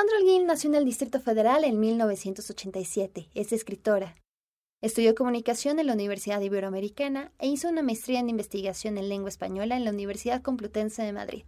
[0.00, 3.28] Sandra Holguín nació en el Distrito Federal en 1987.
[3.34, 4.16] Es escritora.
[4.80, 9.76] Estudió comunicación en la Universidad Iberoamericana e hizo una maestría en investigación en lengua española
[9.76, 11.44] en la Universidad Complutense de Madrid.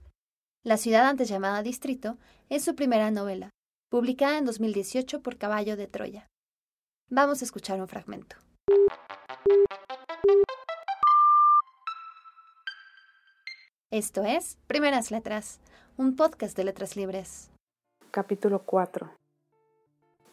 [0.65, 2.19] La ciudad antes llamada Distrito
[2.51, 3.49] es su primera novela,
[3.89, 6.27] publicada en 2018 por Caballo de Troya.
[7.09, 8.37] Vamos a escuchar un fragmento.
[13.91, 15.59] Esto es Primeras Letras,
[15.97, 17.52] un podcast de letras libres.
[18.15, 19.09] Capítulo 4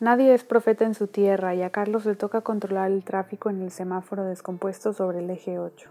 [0.01, 3.61] Nadie es profeta en su tierra y a Carlos le toca controlar el tráfico en
[3.61, 5.89] el semáforo descompuesto sobre el eje 8.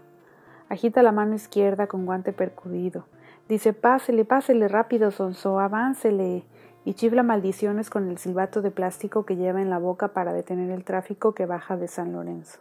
[0.69, 3.05] Agita la mano izquierda con guante percudido.
[3.47, 6.43] Dice pásele, pásele rápido, Sonso, aváncele.
[6.85, 10.69] Y chifla maldiciones con el silbato de plástico que lleva en la boca para detener
[10.69, 12.59] el tráfico que baja de San Lorenzo.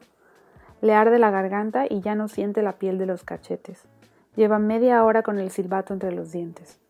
[0.80, 3.84] Le arde la garganta y ya no siente la piel de los cachetes.
[4.36, 6.80] Lleva media hora con el silbato entre los dientes.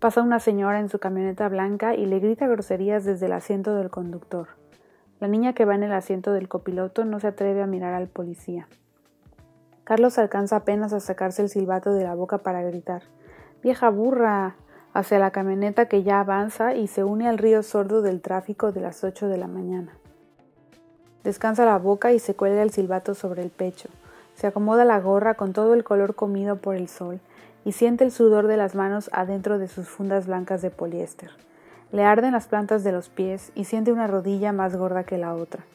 [0.00, 3.90] Pasa una señora en su camioneta blanca y le grita groserías desde el asiento del
[3.90, 4.46] conductor.
[5.18, 8.06] La niña que va en el asiento del copiloto no se atreve a mirar al
[8.06, 8.68] policía.
[9.82, 13.02] Carlos alcanza apenas a sacarse el silbato de la boca para gritar
[13.60, 14.54] Vieja burra
[14.92, 18.80] hacia la camioneta que ya avanza y se une al río sordo del tráfico de
[18.80, 19.98] las ocho de la mañana.
[21.24, 23.88] Descansa la boca y se cuelga el silbato sobre el pecho.
[24.36, 27.18] Se acomoda la gorra con todo el color comido por el sol
[27.68, 31.30] y siente el sudor de las manos adentro de sus fundas blancas de poliéster.
[31.92, 35.34] Le arden las plantas de los pies y siente una rodilla más gorda que la
[35.34, 35.66] otra.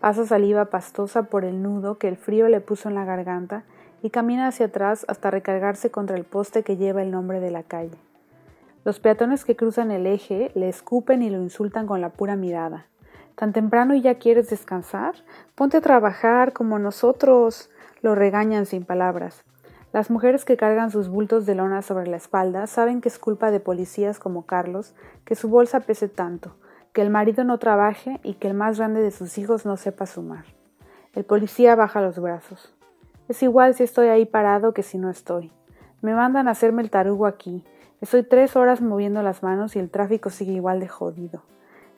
[0.00, 3.62] Pasa saliva pastosa por el nudo que el frío le puso en la garganta
[4.00, 7.62] y camina hacia atrás hasta recargarse contra el poste que lleva el nombre de la
[7.62, 7.98] calle.
[8.86, 12.86] Los peatones que cruzan el eje le escupen y lo insultan con la pura mirada.
[13.34, 15.14] ¿Tan temprano y ya quieres descansar?
[15.54, 17.68] Ponte a trabajar como nosotros.
[18.00, 19.44] Lo regañan sin palabras.
[19.94, 23.52] Las mujeres que cargan sus bultos de lona sobre la espalda saben que es culpa
[23.52, 24.92] de policías como Carlos
[25.24, 26.56] que su bolsa pese tanto,
[26.92, 30.06] que el marido no trabaje y que el más grande de sus hijos no sepa
[30.06, 30.46] sumar.
[31.12, 32.74] El policía baja los brazos.
[33.28, 35.52] Es igual si estoy ahí parado que si no estoy.
[36.02, 37.64] Me mandan a hacerme el tarugo aquí.
[38.00, 41.44] Estoy tres horas moviendo las manos y el tráfico sigue igual de jodido.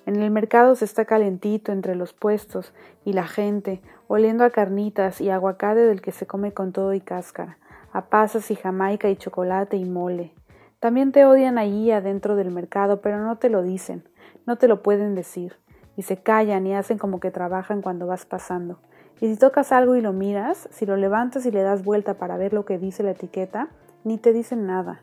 [0.04, 2.74] En el mercado se está calentito entre los puestos
[3.06, 7.00] y la gente, oliendo a carnitas y aguacate del que se come con todo y
[7.00, 7.56] cáscara
[7.96, 10.34] a pasas y jamaica y chocolate y mole.
[10.80, 14.06] También te odian allí adentro del mercado, pero no te lo dicen,
[14.44, 15.56] no te lo pueden decir,
[15.96, 18.80] y se callan y hacen como que trabajan cuando vas pasando.
[19.18, 22.36] Y si tocas algo y lo miras, si lo levantas y le das vuelta para
[22.36, 23.70] ver lo que dice la etiqueta,
[24.04, 25.00] ni te dicen nada.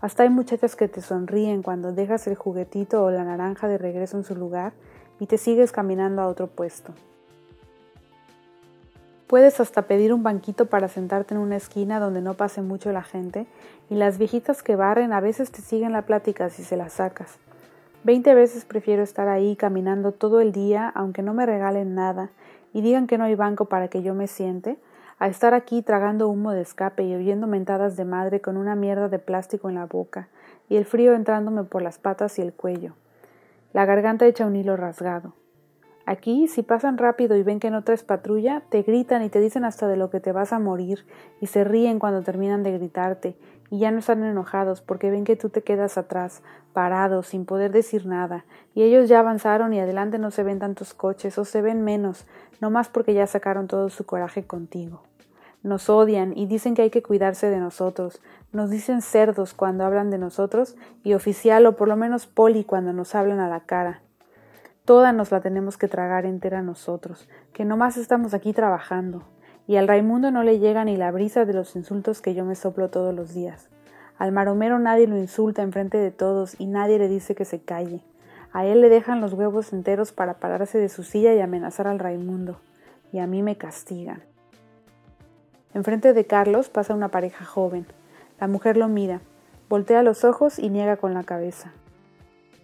[0.00, 4.16] Hasta hay muchachas que te sonríen cuando dejas el juguetito o la naranja de regreso
[4.16, 4.72] en su lugar
[5.20, 6.92] y te sigues caminando a otro puesto.
[9.32, 13.02] Puedes hasta pedir un banquito para sentarte en una esquina donde no pase mucho la
[13.02, 13.46] gente,
[13.88, 17.38] y las viejitas que barren a veces te siguen la plática si se la sacas.
[18.04, 22.28] Veinte veces prefiero estar ahí caminando todo el día, aunque no me regalen nada,
[22.74, 24.76] y digan que no hay banco para que yo me siente,
[25.18, 29.08] a estar aquí tragando humo de escape y oyendo mentadas de madre con una mierda
[29.08, 30.28] de plástico en la boca,
[30.68, 32.92] y el frío entrándome por las patas y el cuello.
[33.72, 35.32] La garganta hecha un hilo rasgado.
[36.04, 39.64] Aquí, si pasan rápido y ven que no traes patrulla, te gritan y te dicen
[39.64, 41.06] hasta de lo que te vas a morir,
[41.40, 43.36] y se ríen cuando terminan de gritarte,
[43.70, 46.42] y ya no están enojados porque ven que tú te quedas atrás,
[46.72, 50.92] parado, sin poder decir nada, y ellos ya avanzaron y adelante no se ven tantos
[50.92, 52.26] coches, o se ven menos,
[52.60, 55.02] no más porque ya sacaron todo su coraje contigo.
[55.62, 58.20] Nos odian y dicen que hay que cuidarse de nosotros,
[58.52, 60.74] nos dicen cerdos cuando hablan de nosotros,
[61.04, 64.01] y oficial o por lo menos poli cuando nos hablan a la cara.
[64.84, 69.22] Toda nos la tenemos que tragar entera nosotros, que nomás estamos aquí trabajando,
[69.68, 72.56] y al Raimundo no le llega ni la brisa de los insultos que yo me
[72.56, 73.68] soplo todos los días.
[74.18, 78.02] Al maromero nadie lo insulta enfrente de todos y nadie le dice que se calle.
[78.52, 82.00] A él le dejan los huevos enteros para pararse de su silla y amenazar al
[82.00, 82.58] Raimundo,
[83.12, 84.24] y a mí me castigan.
[85.74, 87.86] Enfrente de Carlos pasa una pareja joven.
[88.40, 89.20] La mujer lo mira,
[89.68, 91.72] voltea los ojos y niega con la cabeza.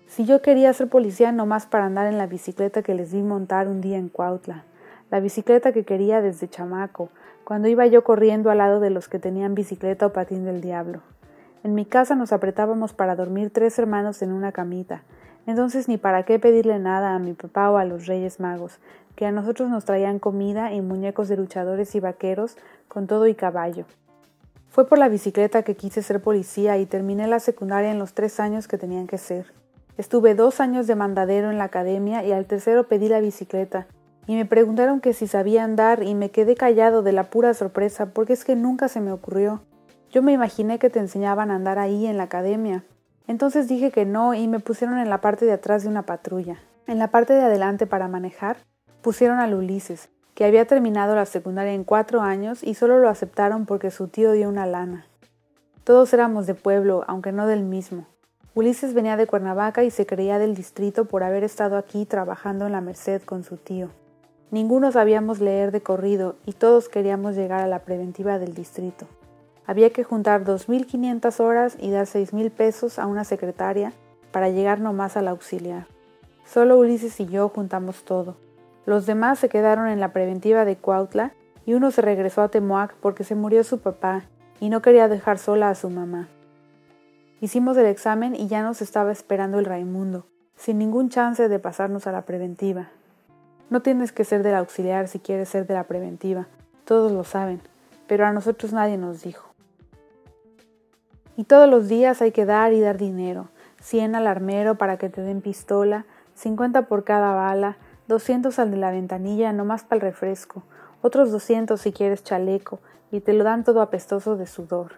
[0.09, 3.69] Si yo quería ser policía nomás para andar en la bicicleta que les vi montar
[3.69, 4.65] un día en Cuautla,
[5.11, 7.11] la bicicleta que quería desde chamaco,
[7.45, 11.03] cuando iba yo corriendo al lado de los que tenían bicicleta o patín del diablo.
[11.63, 15.03] En mi casa nos apretábamos para dormir tres hermanos en una camita,
[15.47, 18.79] entonces ni para qué pedirle nada a mi papá o a los Reyes Magos,
[19.15, 22.57] que a nosotros nos traían comida y muñecos de luchadores y vaqueros
[22.89, 23.85] con todo y caballo.
[24.71, 28.41] Fue por la bicicleta que quise ser policía y terminé la secundaria en los tres
[28.41, 29.53] años que tenían que ser.
[29.99, 33.89] Estuve dos años de mandadero en la academia y al tercero pedí la bicicleta.
[34.29, 38.07] Y me preguntaron que si sabía andar y me quedé callado de la pura sorpresa
[38.15, 39.61] porque es que nunca se me ocurrió.
[40.13, 42.85] Yo me imaginé que te enseñaban a andar ahí en la academia.
[43.27, 46.59] Entonces dije que no y me pusieron en la parte de atrás de una patrulla.
[46.87, 48.59] En la parte de adelante para manejar
[49.03, 53.67] pusieron al Ulises, que había terminado la secundaria en cuatro años y solo lo aceptaron
[53.67, 55.07] porque su tío dio una lana.
[55.83, 58.07] Todos éramos de pueblo, aunque no del mismo.
[58.59, 62.73] Ulises venía de Cuernavaca y se creía del distrito por haber estado aquí trabajando en
[62.73, 63.91] la Merced con su tío.
[64.51, 69.07] Ninguno sabíamos leer de corrido y todos queríamos llegar a la preventiva del distrito.
[69.65, 73.93] Había que juntar 2.500 horas y dar 6.000 pesos a una secretaria
[74.33, 75.87] para llegar nomás al auxiliar.
[76.45, 78.35] Solo Ulises y yo juntamos todo.
[78.87, 81.33] Los demás se quedaron en la preventiva de Cuautla
[81.65, 84.25] y uno se regresó a Temoac porque se murió su papá
[84.59, 86.29] y no quería dejar sola a su mamá.
[87.41, 90.27] Hicimos el examen y ya nos estaba esperando el Raimundo,
[90.57, 92.89] sin ningún chance de pasarnos a la preventiva.
[93.71, 96.49] No tienes que ser del auxiliar si quieres ser de la preventiva,
[96.85, 97.61] todos lo saben,
[98.09, 99.55] pero a nosotros nadie nos dijo.
[101.37, 103.51] Y todos los días hay que dar y dar dinero,
[103.83, 107.77] 100 al armero para que te den pistola, 50 por cada bala,
[108.09, 110.65] 200 al de la ventanilla nomás para el refresco,
[111.03, 112.81] otros 200 si quieres chaleco,
[113.13, 114.95] y te lo dan todo apestoso de sudor.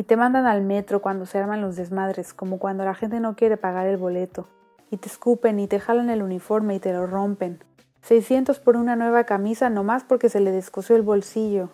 [0.00, 3.36] Y te mandan al metro cuando se arman los desmadres, como cuando la gente no
[3.36, 4.48] quiere pagar el boleto.
[4.90, 7.62] Y te escupen y te jalan el uniforme y te lo rompen.
[8.00, 11.68] 600 por una nueva camisa nomás porque se le descosió el bolsillo.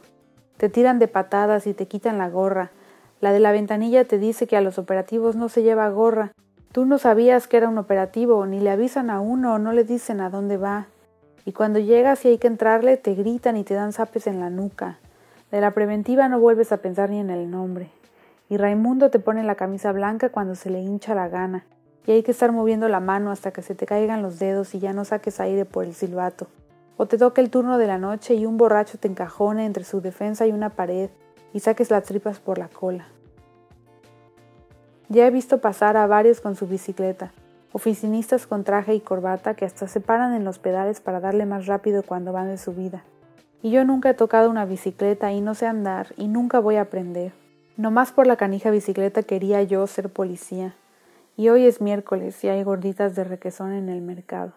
[0.57, 2.73] Te tiran de patadas y te quitan la gorra.
[3.21, 6.33] La de la ventanilla te dice que a los operativos no se lleva gorra.
[6.73, 9.85] Tú no sabías que era un operativo, ni le avisan a uno o no le
[9.85, 10.89] dicen a dónde va.
[11.45, 14.51] Y cuando llegas y hay que entrarle, te gritan y te dan zapes en la
[14.51, 14.99] nuca.
[15.53, 17.93] De la preventiva no vuelves a pensar ni en el nombre.
[18.49, 21.67] Y Raimundo te pone la camisa blanca cuando se le hincha la gana
[22.07, 24.79] y hay que estar moviendo la mano hasta que se te caigan los dedos y
[24.79, 26.47] ya no saques aire por el silbato.
[26.97, 30.01] O te toque el turno de la noche y un borracho te encajone entre su
[30.01, 31.11] defensa y una pared
[31.53, 33.09] y saques las tripas por la cola.
[35.09, 37.33] Ya he visto pasar a varios con su bicicleta,
[37.73, 41.67] oficinistas con traje y corbata que hasta se paran en los pedales para darle más
[41.67, 43.05] rápido cuando van de subida.
[43.63, 46.83] Y yo nunca he tocado una bicicleta y no sé andar y nunca voy a
[46.83, 47.33] aprender.
[47.77, 50.75] No más por la canija bicicleta quería yo ser policía.
[51.37, 54.55] Y hoy es miércoles y hay gorditas de requesón en el mercado.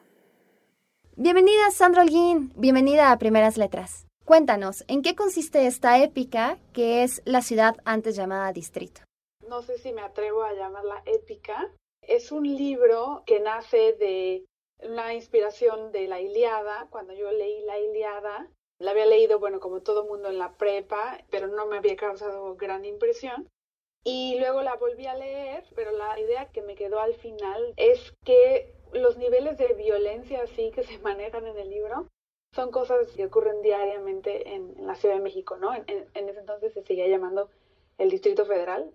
[1.17, 2.53] Bienvenida, Sandra Holguín.
[2.55, 4.07] Bienvenida a Primeras Letras.
[4.23, 9.01] Cuéntanos, ¿en qué consiste esta épica que es la ciudad antes llamada Distrito?
[9.49, 11.69] No sé si me atrevo a llamarla épica.
[12.01, 14.45] Es un libro que nace de
[14.79, 16.87] la inspiración de la Iliada.
[16.89, 18.47] Cuando yo leí la Iliada,
[18.79, 22.55] la había leído, bueno, como todo mundo en la prepa, pero no me había causado
[22.55, 23.49] gran impresión.
[24.03, 28.13] Y luego la volví a leer, pero la idea que me quedó al final es
[28.23, 32.07] que los niveles de violencia así que se manejan en el libro
[32.53, 35.73] son cosas que ocurren diariamente en, la Ciudad de México, ¿no?
[35.75, 37.49] En, ese entonces se seguía llamando
[37.97, 38.91] el Distrito Federal.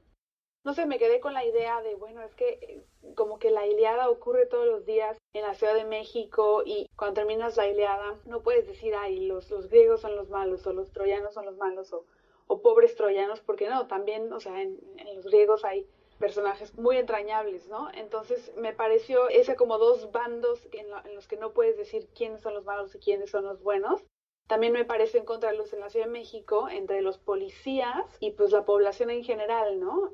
[0.64, 2.84] No sé, me quedé con la idea de, bueno, es que eh,
[3.14, 7.14] como que la Iliada ocurre todos los días en la Ciudad de México y cuando
[7.14, 10.90] terminas la Iliada no puedes decir, ay, los, los griegos son los malos o los
[10.90, 12.06] troyanos son los malos o
[12.46, 14.78] o pobres troyanos, porque no, también, o sea, en,
[15.14, 15.86] los griegos hay
[16.18, 17.88] personajes muy entrañables, ¿no?
[17.94, 22.54] Entonces me pareció ese como dos bandos en, los que no puedes decir quiénes son
[22.54, 24.04] los malos y quiénes son los buenos.
[24.46, 28.64] También me parece encontrarlos en la Ciudad de México entre los policías y pues la
[28.64, 30.12] población en general, ¿no?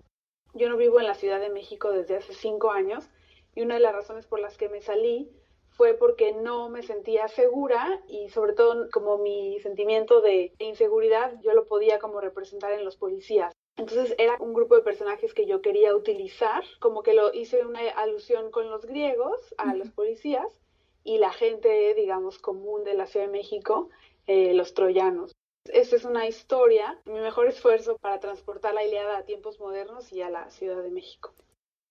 [0.55, 3.08] Yo no vivo en la Ciudad de México desde hace cinco años
[3.55, 5.31] y una de las razones por las que me salí
[5.70, 11.54] fue porque no me sentía segura y sobre todo como mi sentimiento de inseguridad yo
[11.54, 13.54] lo podía como representar en los policías.
[13.76, 17.88] Entonces era un grupo de personajes que yo quería utilizar, como que lo hice una
[17.90, 20.61] alusión con los griegos, a los policías,
[21.02, 23.88] y la gente, digamos, común de la Ciudad de México,
[24.26, 25.33] eh, los troyanos.
[25.64, 30.23] Esta es una historia, mi mejor esfuerzo para transportar la Iliada a tiempos modernos y
[30.23, 31.35] a la Ciudad de México.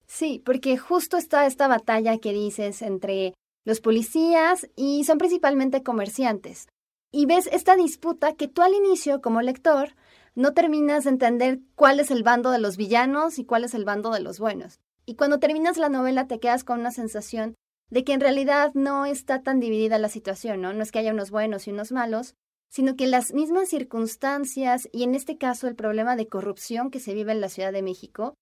[0.08, 6.68] Sí, porque justo está esta batalla que dices entre los policías y son principalmente comerciantes.
[7.12, 9.96] Y ves esta disputa que tú al inicio, como lector,
[10.34, 13.86] no terminas de entender cuál es el bando de los villanos y cuál es el
[13.86, 14.80] bando de los buenos.
[15.06, 17.56] Y cuando terminas la novela te quedas con una sensación
[17.90, 20.74] de que en realidad no está tan dividida la situación, ¿no?
[20.74, 22.36] No es que haya unos buenos y unos malos,
[22.70, 27.14] sino que las mismas circunstancias y en este caso el problema de corrupción que se
[27.14, 28.36] vive en la Ciudad de México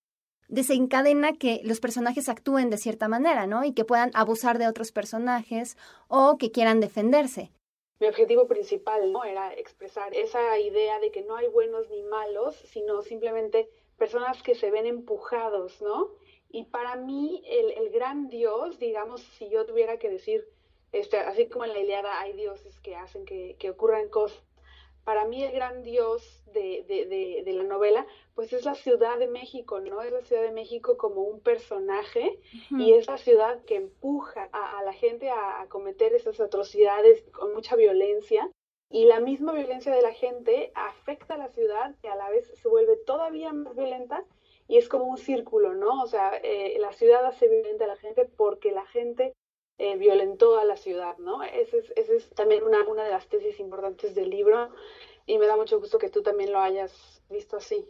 [0.50, 3.66] desencadena que los personajes actúen de cierta manera, ¿no?
[3.66, 7.52] Y que puedan abusar de otros personajes o que quieran defenderse.
[8.00, 9.24] Mi objetivo principal ¿no?
[9.24, 14.54] era expresar esa idea de que no hay buenos ni malos, sino simplemente personas que
[14.54, 16.12] se ven empujados, ¿no?
[16.50, 20.48] Y para mí el, el gran Dios, digamos, si yo tuviera que decir,
[20.92, 24.42] este, así como en la Iliada hay dioses que hacen que, que ocurran cosas,
[25.08, 26.84] para mí el gran dios de,
[27.46, 30.02] de, la novela, pues es la Ciudad de México, ¿no?
[30.02, 32.42] Es la Ciudad de México como un personaje
[32.72, 37.78] y es la ciudad que empuja a, la gente a, cometer esas atrocidades con mucha
[37.78, 38.52] violencia.
[38.90, 42.52] Y la misma violencia de la gente afecta a la ciudad que a la vez
[42.62, 44.26] se vuelve todavía más violenta
[44.68, 46.04] y es como un círculo, ¿no?
[46.04, 49.34] O sea, eh, la ciudad hace violenta a la gente porque la gente
[49.80, 51.44] eh, violentó a la ciudad, ¿no?
[51.44, 54.70] Esa es, es también una, una de las tesis importantes del libro
[55.28, 57.88] y me da mucho gusto que tú también lo hayas visto así.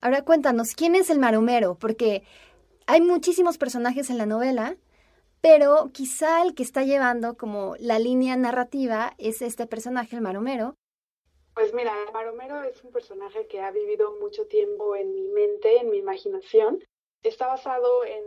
[0.00, 1.76] Ahora cuéntanos, ¿quién es el maromero?
[1.78, 2.24] Porque
[2.86, 4.76] hay muchísimos personajes en la novela,
[5.40, 10.74] pero quizá el que está llevando como la línea narrativa es este personaje, el maromero.
[11.54, 15.76] Pues mira, el maromero es un personaje que ha vivido mucho tiempo en mi mente,
[15.78, 16.82] en mi imaginación.
[17.22, 18.24] Está basado en,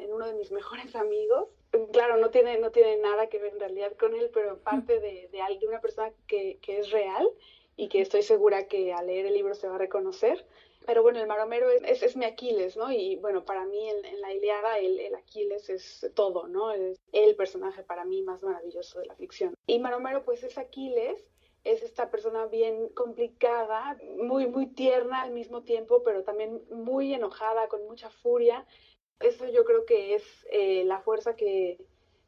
[0.00, 1.48] en uno de mis mejores amigos,
[1.92, 5.28] claro, no tiene, no tiene nada que ver en realidad con él, pero parte de,
[5.30, 7.28] de, una persona que, que, es real
[7.76, 10.46] y que estoy segura que al leer el libro se va a reconocer.
[10.86, 12.92] Pero bueno, el maromero es, es, mi Aquiles, ¿no?
[12.92, 16.70] Y bueno, para mí en, la Iliada el, el, Aquiles es todo, ¿no?
[16.70, 19.54] Es el personaje para mí más maravilloso de la ficción.
[19.66, 21.32] Y maromero pues es Aquiles,
[21.64, 27.66] es esta persona bien complicada, muy, muy tierna al mismo tiempo, pero también muy enojada,
[27.66, 28.64] con mucha furia,
[29.20, 31.78] eso yo creo que es eh, la fuerza que,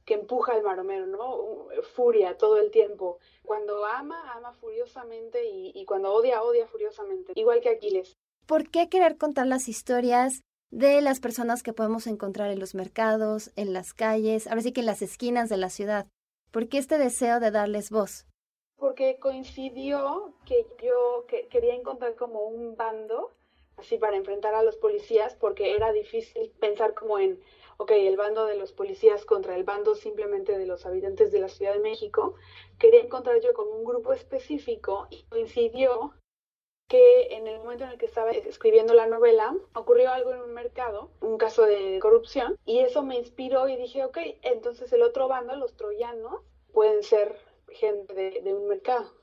[0.05, 1.69] que empuja al maromero, ¿no?
[1.95, 3.19] Furia todo el tiempo.
[3.45, 7.33] Cuando ama, ama furiosamente y, y, cuando odia, odia furiosamente.
[7.35, 8.17] Igual que Aquiles.
[8.47, 13.53] ¿Por qué querer contar las historias de las personas que podemos encontrar en los mercados,
[13.57, 16.07] en las calles, ahora sí que en las esquinas de la ciudad?
[16.51, 18.27] ¿Por qué este deseo de darles voz?
[18.77, 23.35] Porque coincidió que yo que quería encontrar como un bando
[23.79, 27.41] así para enfrentar a los policías porque era difícil pensar como en,
[27.79, 31.49] ok, el bando de los policías contra el bando simplemente de los habitantes de la
[31.49, 32.35] Ciudad de México.
[32.79, 36.15] Quería encontrar yo como un grupo específico y coincidió
[36.89, 40.55] que en el momento en el que estaba escribiendo la novela ocurrió algo en un
[40.55, 45.29] mercado, un caso de corrupción, y eso me inspiró y dije, ok, entonces el otro
[45.29, 46.41] bando, los troyanos,
[46.73, 49.18] pueden ser gente de, de un mercado.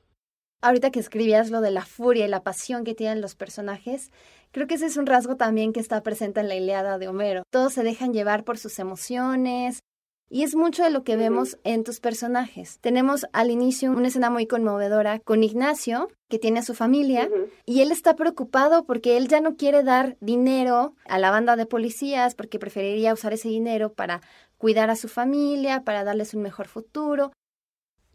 [0.66, 4.12] Ahorita que escribías lo de la furia y la pasión que tienen los personajes,
[4.52, 7.44] Creo que ese es un rasgo también que está presente en la Iliada de Homero.
[7.50, 9.82] Todos se dejan llevar por sus emociones,
[10.30, 12.80] y es mucho de lo que vemos en tus personajes.
[12.80, 17.30] Tenemos al inicio una escena muy conmovedora con Ignacio, que tiene a su familia,
[17.66, 21.66] y él está preocupado porque él ya no quiere dar dinero a la banda de
[21.66, 24.22] policías, porque preferiría usar ese dinero para
[24.58, 27.32] cuidar a su familia, para darles un mejor futuro.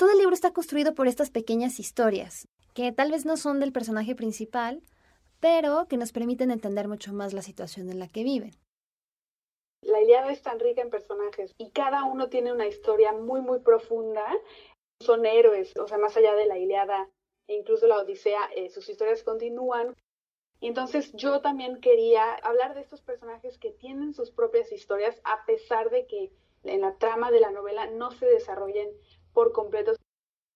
[0.01, 3.71] Todo el libro está construido por estas pequeñas historias, que tal vez no son del
[3.71, 4.83] personaje principal,
[5.41, 8.53] pero que nos permiten entender mucho más la situación en la que viven.
[9.83, 13.59] La Iliada es tan rica en personajes y cada uno tiene una historia muy, muy
[13.59, 14.25] profunda.
[15.03, 17.11] Son héroes, o sea, más allá de la Iliada
[17.47, 19.95] e incluso la Odisea, eh, sus historias continúan.
[20.61, 25.45] Y entonces yo también quería hablar de estos personajes que tienen sus propias historias, a
[25.45, 26.33] pesar de que
[26.65, 28.89] en la trama de la novela no se desarrollen
[29.33, 29.95] por completo.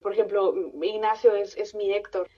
[0.01, 2.29] Por ejemplo, Ignacio es, es mi Héctor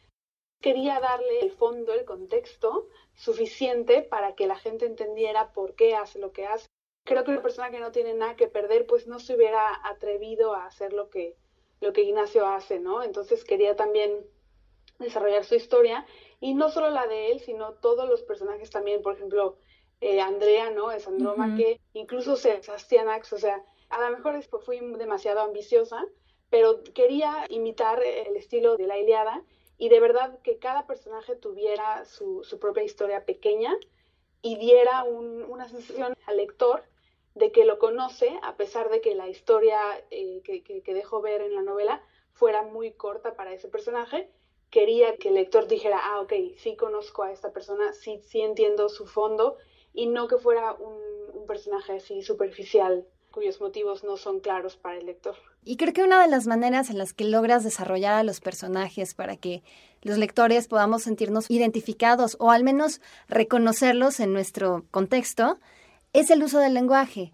[0.60, 6.18] quería darle el fondo, el contexto suficiente para que la gente entendiera por qué hace
[6.18, 6.66] lo que hace.
[7.04, 10.54] Creo que una persona que no tiene nada que perder, pues no se hubiera atrevido
[10.54, 11.36] a hacer lo que,
[11.80, 13.02] lo que Ignacio hace, ¿no?
[13.02, 14.26] Entonces quería también
[14.98, 16.04] desarrollar su historia
[16.40, 19.58] y no solo la de él, sino todos los personajes también, por ejemplo,
[20.00, 20.90] eh, Andrea, ¿no?
[20.90, 26.04] Es Androma, que incluso Sebastianax, o sea, a lo mejor fui demasiado ambiciosa,
[26.50, 29.42] pero quería imitar el estilo de la Iliada
[29.78, 33.76] y de verdad que cada personaje tuviera su, propia historia pequeña
[34.42, 36.84] y diera una sensación al lector
[37.34, 39.78] de que lo conoce, a pesar de que la historia
[40.10, 44.30] eh, que, dejó ver en la novela fuera muy corta para ese personaje,
[44.70, 48.88] quería que el lector dijera, ah, ok, sí conozco a esta persona, sí, sí entiendo
[48.88, 49.56] su fondo,
[49.92, 50.98] y no que fuera un,
[51.34, 55.36] un personaje así superficial cuyos motivos no son claros para el lector.
[55.68, 59.14] Y creo que una de las maneras en las que logras desarrollar a los personajes
[59.14, 59.64] para que
[60.00, 65.58] los lectores podamos sentirnos identificados o al menos reconocerlos en nuestro contexto
[66.12, 67.32] es el uso del lenguaje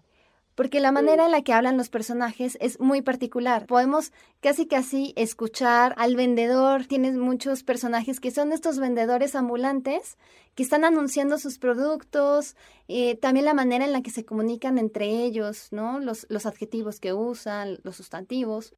[0.55, 3.65] porque la manera en la que hablan los personajes es muy particular.
[3.65, 10.17] Podemos casi casi escuchar al vendedor, tienes muchos personajes que son estos vendedores ambulantes
[10.55, 12.55] que están anunciando sus productos,
[12.87, 15.99] eh, también la manera en la que se comunican entre ellos, ¿no?
[15.99, 18.75] Los, los adjetivos que usan, los sustantivos.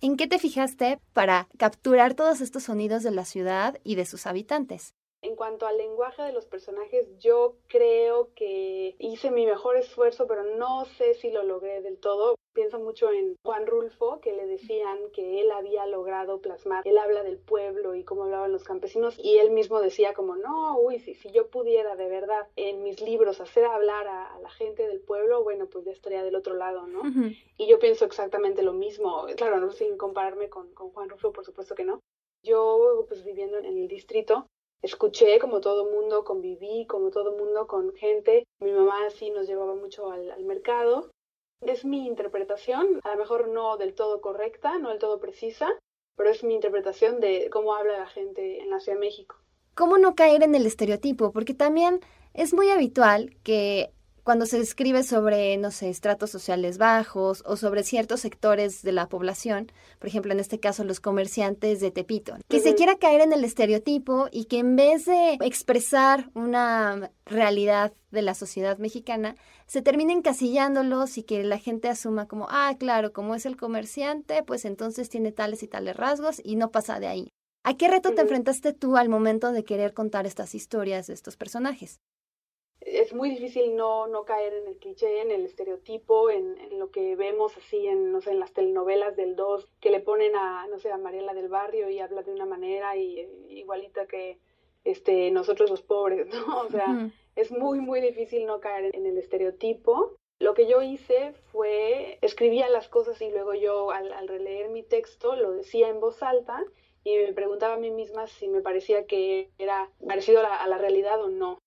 [0.00, 4.26] ¿En qué te fijaste para capturar todos estos sonidos de la ciudad y de sus
[4.26, 4.94] habitantes?
[5.34, 10.44] En cuanto al lenguaje de los personajes, yo creo que hice mi mejor esfuerzo, pero
[10.44, 12.36] no sé si lo logré del todo.
[12.52, 17.24] Pienso mucho en Juan Rulfo, que le decían que él había logrado plasmar, él habla
[17.24, 21.14] del pueblo y cómo hablaban los campesinos, y él mismo decía como, no, uy, si,
[21.14, 25.42] si yo pudiera de verdad en mis libros hacer hablar a, la gente del pueblo,
[25.42, 27.02] bueno, pues ya estaría del otro lado, ¿no?
[27.58, 31.44] Y yo pienso exactamente lo mismo, claro, no sin compararme con, con Juan Rulfo, por
[31.44, 31.98] supuesto que no.
[32.44, 34.46] Yo, pues viviendo en el distrito,
[34.84, 38.44] escuché como todo mundo, conviví como todo mundo con gente.
[38.60, 41.10] Mi mamá sí nos llevaba mucho al, al mercado
[41.72, 45.68] es mi interpretación, a lo mejor no del todo correcta, no del todo precisa,
[46.16, 49.36] pero es mi interpretación de cómo habla la gente en la Ciudad de México.
[49.74, 51.32] ¿Cómo no caer en el estereotipo?
[51.32, 52.00] Porque también
[52.32, 53.90] es muy habitual que
[54.24, 59.08] cuando se escribe sobre, no sé, estratos sociales bajos o sobre ciertos sectores de la
[59.08, 63.34] población, por ejemplo, en este caso los comerciantes de Tepito, que se quiera caer en
[63.34, 69.82] el estereotipo y que en vez de expresar una realidad de la sociedad mexicana, se
[69.82, 74.64] termine encasillándolos y que la gente asuma como, ah, claro, como es el comerciante, pues
[74.64, 77.28] entonces tiene tales y tales rasgos y no pasa de ahí.
[77.62, 81.36] ¿A qué reto te enfrentaste tú al momento de querer contar estas historias de estos
[81.36, 81.98] personajes?
[83.04, 86.90] Es muy difícil no, no caer en el cliché, en el estereotipo, en, en, lo
[86.90, 90.66] que vemos así en, no sé, en las telenovelas del 2, que le ponen a,
[90.68, 94.38] no sé, a Mariela del Barrio y habla de una manera y, igualita que
[94.84, 96.60] este, nosotros los pobres, ¿no?
[96.66, 100.16] O sea, es muy, muy difícil no caer en el estereotipo.
[100.38, 104.82] Lo que yo hice fue, escribía las cosas y luego yo al, al releer mi
[104.82, 106.64] texto lo decía en voz alta
[107.04, 111.22] y me preguntaba a mí misma si me parecía que era parecido a la realidad
[111.22, 111.58] o no.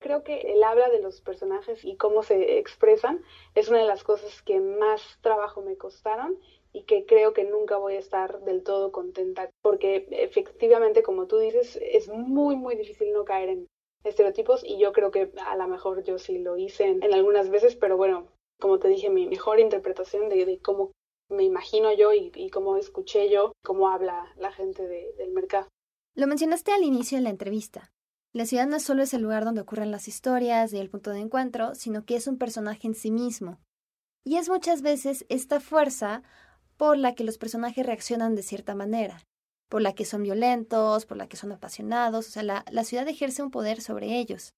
[0.00, 3.22] Creo que el habla de los personajes y cómo se expresan
[3.54, 6.38] es una de las cosas que más trabajo me costaron
[6.72, 11.38] y que creo que nunca voy a estar del todo contenta porque efectivamente, como tú
[11.38, 13.66] dices, es muy, muy difícil no caer en
[14.04, 17.76] estereotipos y yo creo que a lo mejor yo sí lo hice en, algunas veces,
[17.76, 18.28] pero bueno,
[18.58, 20.92] como te dije, mi mejor interpretación de, cómo
[21.28, 25.68] me imagino yo y, cómo escuché yo, cómo habla la gente del mercado.
[26.14, 27.92] Lo mencionaste al inicio de la entrevista.
[28.32, 31.18] La ciudad no solo es el lugar donde ocurren las historias y el punto de
[31.18, 33.58] encuentro, sino que es un personaje en sí mismo.
[34.24, 36.22] Y es muchas veces esta fuerza
[36.76, 39.26] por la que los personajes reaccionan de cierta manera,
[39.68, 43.42] por la que son violentos, por la que son apasionados, o sea, la, ciudad ejerce
[43.42, 44.54] un poder sobre ellos.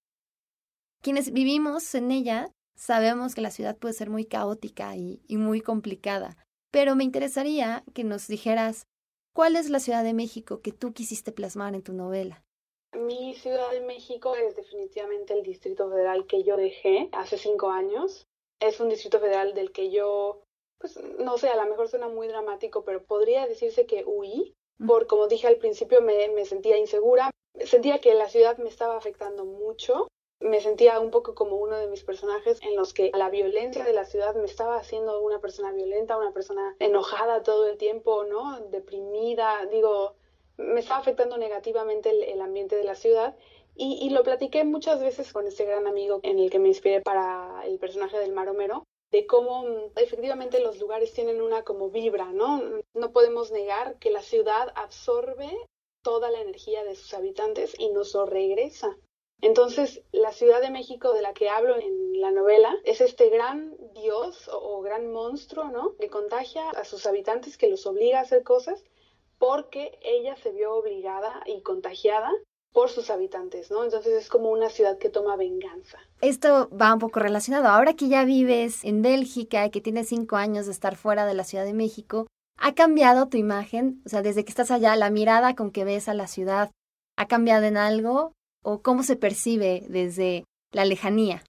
[1.00, 6.36] Quienes vivimos en ella sabemos que la ciudad puede ser muy caótica y muy complicada,
[6.70, 8.86] pero me interesaría que nos dijeras
[9.32, 12.44] cuál es la Ciudad de México que tú quisiste plasmar en tu novela.
[12.92, 18.26] Mi Ciudad de México es definitivamente el Distrito Federal que yo dejé hace cinco años.
[18.60, 20.42] Es un Distrito Federal del que yo,
[20.78, 24.54] pues no sé, a lo mejor suena muy dramático, pero podría decirse que huí,
[24.86, 27.30] por como dije al principio, me, me sentía insegura,
[27.64, 30.08] sentía que la ciudad me estaba afectando mucho
[30.42, 33.92] me sentía un poco como uno de mis personajes en los que la violencia de
[33.92, 38.60] la ciudad me estaba haciendo una persona violenta, una persona enojada todo el tiempo, ¿no?
[38.70, 40.14] Deprimida, digo,
[40.56, 43.36] me estaba afectando negativamente el, ambiente de la ciudad
[43.74, 47.62] y, lo platiqué muchas veces con este gran amigo en el que me inspiré para
[47.64, 52.62] el personaje del maromero, de cómo mm, efectivamente los lugares tienen una como vibra, ¿no?
[52.92, 55.50] No podemos negar que la ciudad absorbe
[56.02, 58.98] toda la energía de sus habitantes y nos lo regresa.
[59.40, 63.76] Entonces, la Ciudad de México de la que hablo en la novela es este gran
[63.94, 65.96] dios o, o gran monstruo, ¿no?
[65.96, 68.84] Que contagia a sus habitantes, que los obliga a hacer cosas
[69.42, 72.30] porque ella se vio obligada y contagiada
[72.72, 73.82] por sus habitantes, ¿no?
[73.82, 75.98] Entonces es como una ciudad que toma venganza.
[76.20, 77.66] Esto va un poco relacionado.
[77.66, 81.34] Ahora que ya vives en Bélgica y que tienes cinco años de estar fuera de
[81.34, 84.00] la Ciudad de México, ¿ha cambiado tu imagen?
[84.06, 86.70] O sea, desde que estás allá, la mirada con que ves a la ciudad,
[87.16, 88.34] ¿ha cambiado en algo?
[88.62, 91.42] ¿O cómo se percibe desde la lejanía?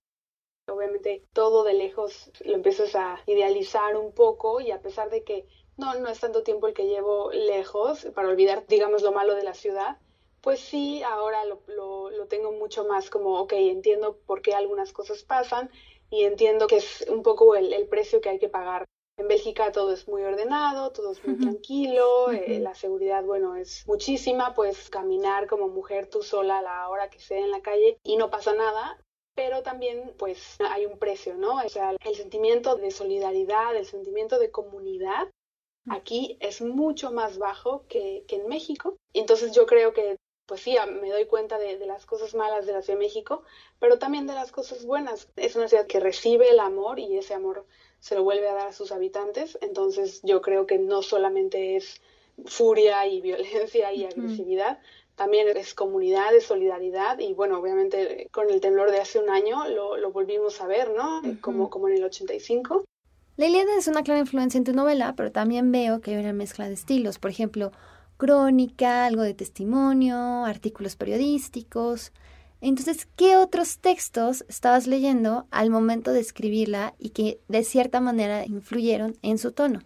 [0.68, 5.46] Obviamente todo de lejos lo empiezas a idealizar un poco y a pesar de que
[5.78, 9.44] no, no es tanto tiempo el que llevo lejos para olvidar, digamos, lo malo de
[9.44, 9.98] la ciudad.
[10.42, 15.24] Pues sí, ahora lo, lo, tengo mucho más como, ok, entiendo por qué algunas cosas
[15.24, 15.72] pasan
[16.10, 18.86] y entiendo que es un poco el, el precio que hay que pagar.
[19.18, 23.88] En Bélgica todo es muy ordenado, todo es muy tranquilo, eh, la seguridad, bueno, es
[23.88, 27.98] muchísima, puedes caminar como mujer tú sola a la hora que sea en la calle
[28.04, 29.00] y no pasa nada
[29.36, 31.58] pero también pues hay un precio, ¿no?
[31.58, 35.28] O sea, el sentimiento de solidaridad, el sentimiento de comunidad
[35.90, 38.98] aquí es mucho más bajo que, en México.
[39.12, 42.66] Y entonces yo creo que, pues sí, me doy cuenta de, de, las cosas malas
[42.66, 43.44] de la Ciudad de México,
[43.80, 45.30] pero también de las cosas buenas.
[45.36, 47.66] Es una ciudad que recibe el amor y ese amor
[48.00, 49.58] se lo vuelve a dar a sus habitantes.
[49.62, 52.02] Entonces yo creo que no solamente es
[52.46, 54.80] furia y violencia y agresividad,
[55.16, 59.68] también es comunidad, es solidaridad y bueno, obviamente con el temblor de hace un año
[59.68, 61.22] lo, lo volvimos a ver, ¿no?
[61.42, 62.84] como, como en el 85.
[63.36, 66.34] La Ilíada es una clara influencia en tu novela, pero también veo que hay una
[66.34, 67.72] mezcla de estilos, por ejemplo,
[68.18, 72.14] crónica, algo de testimonio, artículos periodísticos.
[72.62, 78.46] Entonces, ¿qué otros textos estabas leyendo al momento de escribirla y que de cierta manera
[78.46, 79.80] influyeron en su tono?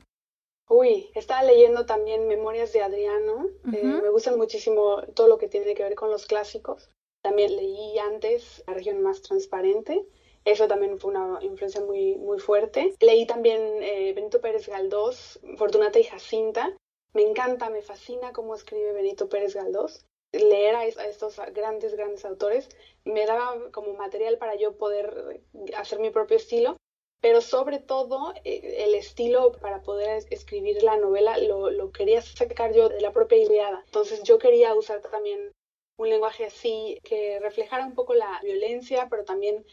[0.69, 3.47] Uy, estaba leyendo también Memorias de Adriano.
[3.71, 6.89] Eh, me gustan muchísimo todo lo que tiene que ver con los clásicos.
[7.21, 10.05] También leí antes La región más transparente.
[10.47, 12.93] Eso también fue una influencia muy, muy fuerte.
[13.01, 16.73] Leí también eh, Benito Pérez Galdós, Fortunata y Jacinta.
[17.13, 20.05] Me encanta, me fascina cómo escribe Benito Pérez Galdós.
[20.31, 22.69] Leer a, estos grandes, grandes autores
[23.03, 25.41] me daba como material para yo poder
[25.75, 26.77] hacer mi propio estilo
[27.19, 32.73] pero sobre todo eh, el estilo para poder escribir la novela lo, lo, quería sacar
[32.73, 33.81] yo de la propia Iliada.
[33.85, 35.51] Entonces yo quería usar también
[35.97, 39.65] un lenguaje así que reflejara un poco la violencia, pero también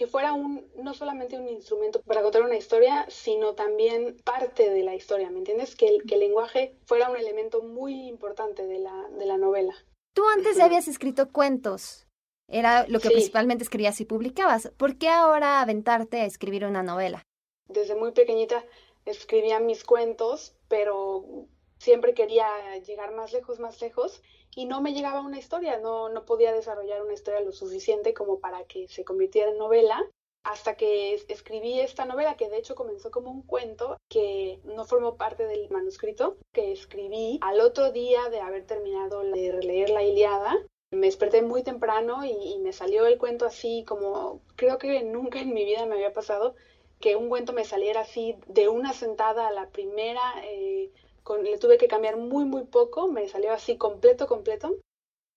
[0.00, 4.82] que fuera un, no solamente un instrumento para contar una historia, sino también parte de
[4.82, 5.76] la historia, ¿me entiendes?
[5.76, 9.74] Que el, que el lenguaje fuera un elemento muy importante de la, de la novela.
[10.14, 12.06] Tú antes ya habías escrito cuentos.
[12.48, 14.72] Era lo que principalmente escribías y publicabas.
[14.78, 17.22] ¿Por qué ahora aventarte a escribir una novela?
[17.68, 18.64] Desde muy pequeñita
[19.04, 21.46] escribía mis cuentos, pero
[21.80, 22.46] siempre quería
[22.86, 24.22] llegar más lejos, más lejos,
[24.54, 28.38] y no me llegaba una historia, no, no podía desarrollar una historia lo suficiente como
[28.38, 29.98] para que se convirtiera en novela,
[30.44, 35.16] hasta que escribí esta novela, que de hecho comenzó como un cuento que no formó
[35.16, 40.56] parte del manuscrito, que escribí al otro día de haber terminado de releer la Iliada,
[40.90, 45.54] me desperté muy temprano y, me salió el cuento así como creo que nunca en
[45.54, 46.56] mi vida me había pasado
[46.98, 50.20] que un cuento me saliera así de una sentada a la primera.
[50.44, 50.90] Eh,
[51.38, 54.76] le tuve que cambiar muy, muy poco, me salió así completo, completo.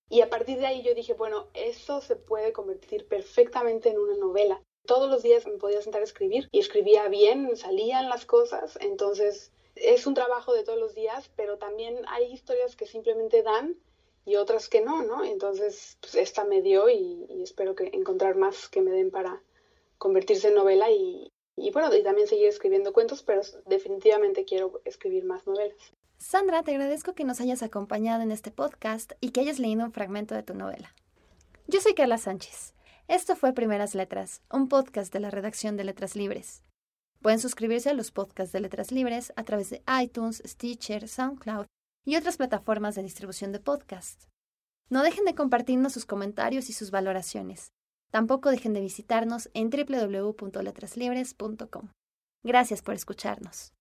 [0.10, 4.16] Y a partir de ahí yo dije, bueno, eso se puede convertir perfectamente en una
[4.18, 4.62] novela.
[4.86, 8.78] Todos los días me podía sentar a escribir y escribía bien, salían las cosas.
[8.82, 13.78] Entonces es un trabajo de todos los días, pero también hay historias que simplemente dan
[14.26, 15.24] y otras que no, ¿no?
[15.24, 19.42] Entonces, pues esta me dio y, espero que encontrar más que me den para
[19.98, 25.24] convertirse en novela y, y bueno, y también seguir escribiendo cuentos, pero definitivamente quiero escribir
[25.26, 25.78] más novelas.
[26.18, 29.92] Sandra, te agradezco que nos hayas acompañado en este podcast y que hayas leído un
[29.92, 30.96] fragmento de tu novela.
[31.68, 32.74] Yo soy Carla Sánchez.
[33.08, 36.64] Esto fue Primeras Letras, un podcast de la redacción de Letras Libres.
[37.22, 41.66] Pueden suscribirse a los podcasts de Letras Libres a través de iTunes, Stitcher, SoundCloud
[42.06, 44.24] y otras plataformas de distribución de podcast.
[44.90, 47.72] No dejen de compartirnos sus comentarios y sus valoraciones.
[48.14, 51.90] Tampoco dejen de visitarnos en www.letraslibres.com.
[52.44, 53.74] Gracias por escucharnos.